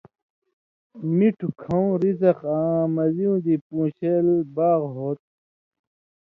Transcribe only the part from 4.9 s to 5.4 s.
ہو تُھو۔